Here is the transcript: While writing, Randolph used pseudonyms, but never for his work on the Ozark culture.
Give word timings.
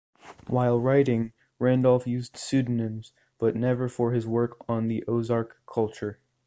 While 0.47 0.79
writing, 0.79 1.31
Randolph 1.59 2.07
used 2.07 2.35
pseudonyms, 2.35 3.13
but 3.37 3.55
never 3.55 3.87
for 3.87 4.13
his 4.13 4.25
work 4.25 4.57
on 4.67 4.87
the 4.87 5.05
Ozark 5.05 5.61
culture. 5.71 6.19